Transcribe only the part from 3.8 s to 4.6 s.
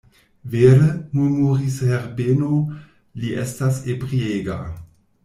ebriega.